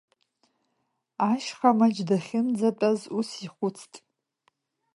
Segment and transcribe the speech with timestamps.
[1.31, 3.93] Ашьхамаџь дахьынӡатәаз ус ихәыцт…